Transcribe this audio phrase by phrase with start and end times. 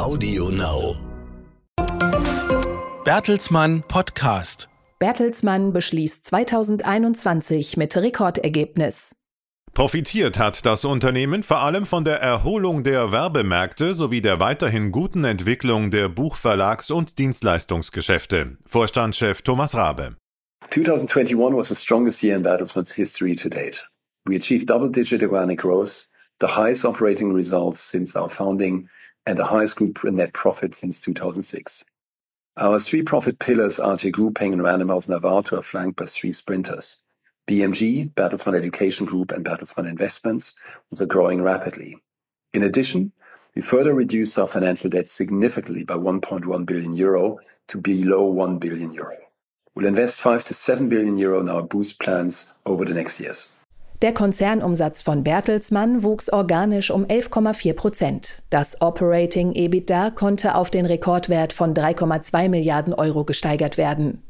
[0.00, 0.96] Audio Now.
[3.04, 4.70] Bertelsmann Podcast.
[4.98, 9.14] Bertelsmann beschließt 2021 mit Rekordergebnis.
[9.74, 15.24] Profitiert hat das Unternehmen vor allem von der Erholung der Werbemärkte sowie der weiterhin guten
[15.24, 18.56] Entwicklung der Buchverlags- und Dienstleistungsgeschäfte.
[18.64, 20.16] Vorstandschef Thomas Rabe.
[20.70, 23.86] 2021 was the strongest year in Bertelsmann's history to date.
[24.24, 26.08] We achieved double-digit organic growth,
[26.40, 28.88] the highest operating results since our founding,
[29.30, 31.84] and the highest group in net profit since 2006.
[32.56, 36.96] Our three profit pillars, RT Group, Penguin Random House, Navarro, are flanked by three sprinters.
[37.48, 40.54] BMG, Bertelsmann Education Group, and Bertelsmann Investments,
[40.88, 41.96] which are growing rapidly.
[42.52, 43.12] In addition,
[43.54, 48.92] we further reduced our financial debt significantly by 1.1 billion euro to below 1 billion
[48.92, 49.16] euro.
[49.76, 53.48] We'll invest 5 to 7 billion euro in our boost plans over the next years.
[54.02, 58.42] Der Konzernumsatz von Bertelsmann wuchs organisch um 11,4 Prozent.
[58.48, 64.22] Das Operating EBITDA konnte auf den Rekordwert von 3,2 Milliarden Euro gesteigert werden.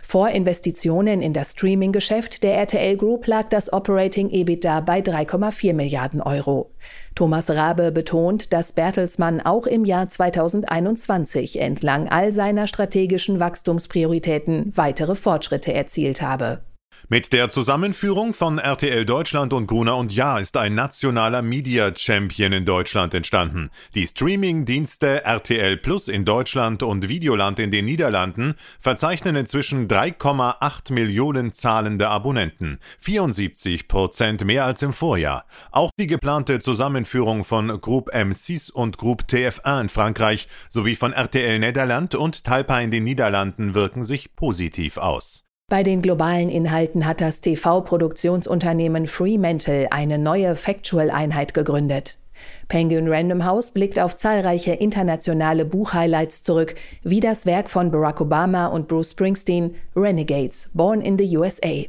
[0.00, 6.22] Vor Investitionen in das Streaming-Geschäft der RTL Group lag das Operating EBITDA bei 3,4 Milliarden
[6.22, 6.70] Euro.
[7.16, 15.16] Thomas Rabe betont, dass Bertelsmann auch im Jahr 2021 entlang all seiner strategischen Wachstumsprioritäten weitere
[15.16, 16.60] Fortschritte erzielt habe.
[17.08, 22.52] Mit der Zusammenführung von RTL Deutschland und Gruner und Ja ist ein nationaler Media Champion
[22.52, 23.70] in Deutschland entstanden.
[23.94, 31.52] Die Streaming-Dienste RTL Plus in Deutschland und Videoland in den Niederlanden verzeichnen inzwischen 3,8 Millionen
[31.52, 35.46] zahlende Abonnenten, 74 Prozent mehr als im Vorjahr.
[35.70, 41.60] Auch die geplante Zusammenführung von Groupe M6 und Groupe TF1 in Frankreich sowie von RTL
[41.60, 45.45] Nederland und Talpa in den Niederlanden wirken sich positiv aus.
[45.68, 52.20] Bei den globalen Inhalten hat das TV-Produktionsunternehmen Fremantle eine neue Factual-Einheit gegründet.
[52.68, 58.68] Penguin Random House blickt auf zahlreiche internationale Buchhighlights zurück, wie das Werk von Barack Obama
[58.68, 61.82] und Bruce Springsteen, Renegades, Born in the USA.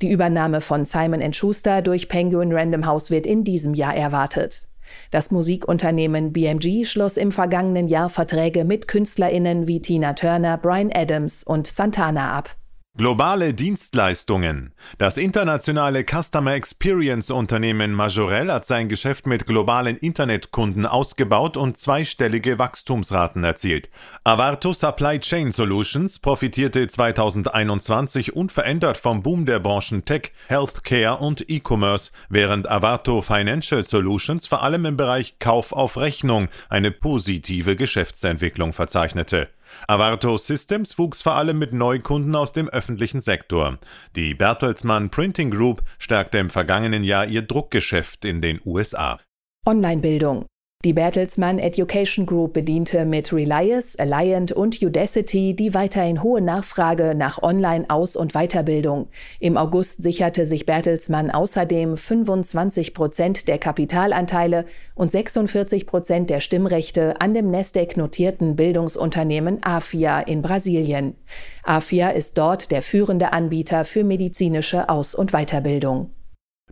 [0.00, 4.66] Die Übernahme von Simon Schuster durch Penguin Random House wird in diesem Jahr erwartet.
[5.10, 11.44] Das Musikunternehmen BMG schloss im vergangenen Jahr Verträge mit KünstlerInnen wie Tina Turner, Brian Adams
[11.44, 12.56] und Santana ab.
[12.96, 14.74] Globale Dienstleistungen.
[14.98, 22.58] Das internationale Customer Experience Unternehmen Majorel hat sein Geschäft mit globalen Internetkunden ausgebaut und zweistellige
[22.58, 23.88] Wachstumsraten erzielt.
[24.24, 32.10] Avarto Supply Chain Solutions profitierte 2021 unverändert vom Boom der Branchen Tech, Healthcare und E-Commerce,
[32.28, 39.48] während Avarto Financial Solutions vor allem im Bereich Kauf auf Rechnung eine positive Geschäftsentwicklung verzeichnete.
[39.86, 43.78] Avarto Systems wuchs vor allem mit Neukunden aus dem öffentlichen Sektor.
[44.16, 49.18] Die Bertelsmann Printing Group stärkte im vergangenen Jahr ihr Druckgeschäft in den USA.
[49.66, 50.46] Online-Bildung.
[50.82, 57.42] Die Bertelsmann Education Group bediente mit Relias, Alliant und Udacity die weiterhin hohe Nachfrage nach
[57.42, 59.08] Online-Aus- und Weiterbildung.
[59.40, 64.64] Im August sicherte sich Bertelsmann außerdem 25 Prozent der Kapitalanteile
[64.94, 71.14] und 46 Prozent der Stimmrechte an dem Nasdaq notierten Bildungsunternehmen AFIA in Brasilien.
[71.62, 76.14] AFIA ist dort der führende Anbieter für medizinische Aus- und Weiterbildung.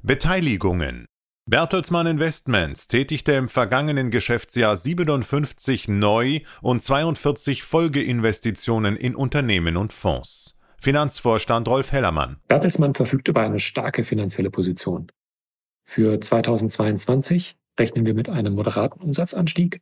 [0.00, 1.04] Beteiligungen
[1.50, 10.58] Bertelsmann Investments tätigte im vergangenen Geschäftsjahr 57 Neu- und 42 Folgeinvestitionen in Unternehmen und Fonds.
[10.78, 12.37] Finanzvorstand Rolf Hellermann.
[12.48, 15.10] Bertelsmann verfügt über eine starke finanzielle Position.
[15.84, 19.81] Für 2022 rechnen wir mit einem moderaten Umsatzanstieg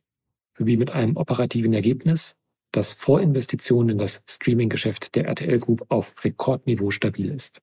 [0.57, 2.37] sowie mit einem operativen Ergebnis,
[2.71, 7.61] das vor Investitionen in das Streaming-Geschäft der RTL Group auf Rekordniveau stabil ist.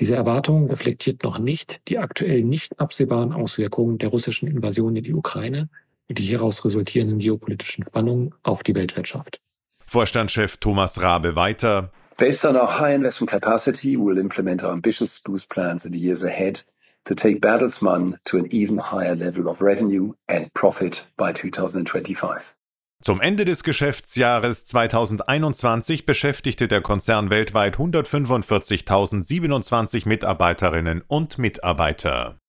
[0.00, 5.14] Diese Erwartung reflektiert noch nicht die aktuell nicht absehbaren Auswirkungen der russischen Invasion in die
[5.14, 5.68] Ukraine
[6.08, 9.40] und die hieraus resultierenden geopolitischen Spannungen auf die Weltwirtschaft.
[9.86, 11.90] Vorstandschef Thomas Rabe weiter.
[12.16, 16.22] Based on our high investment capacity, we'll implement our ambitious boost plans in the years
[16.22, 16.64] ahead
[17.04, 22.54] to take Bertelsmann to an even higher level of revenue and profit by 2025.
[23.00, 32.40] Zum Ende des Geschäftsjahres 2021 beschäftigte der Konzern weltweit 145.027 Mitarbeiterinnen und Mitarbeiter.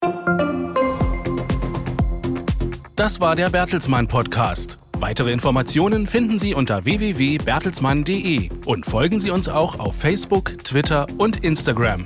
[2.95, 4.79] Das war der Bertelsmann Podcast.
[4.97, 11.43] Weitere Informationen finden Sie unter www.bertelsmann.de und folgen Sie uns auch auf Facebook, Twitter und
[11.43, 12.05] Instagram.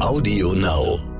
[0.00, 1.13] Audio Now.